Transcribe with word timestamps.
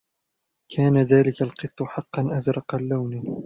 كان 0.69 1.01
ذلك 1.03 1.41
القط 1.41 1.83
حقا 1.83 2.37
أزرق 2.37 2.75
اللون. 2.75 3.37